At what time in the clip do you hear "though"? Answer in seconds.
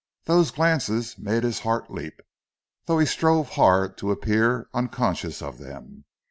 2.87-2.97